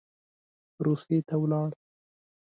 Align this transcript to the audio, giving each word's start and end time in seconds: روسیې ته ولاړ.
روسیې 0.85 1.17
ته 1.27 1.35
ولاړ. 1.41 1.69